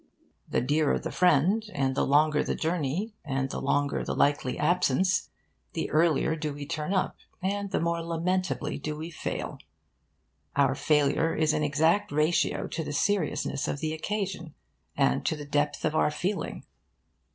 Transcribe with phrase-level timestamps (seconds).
[0.49, 5.29] The dearer the friend, and the longer the journey, and the longer the likely absence,
[5.73, 9.59] the earlier do we turn up, and the more lamentably do we fail.
[10.55, 14.55] Our failure is in exact ratio to the seriousness of the occasion,
[14.97, 16.63] and to the depth of our feeling.